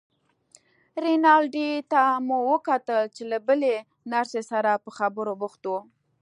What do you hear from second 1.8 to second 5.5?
ته مو وکتل چې له بلې نرسې سره په خبرو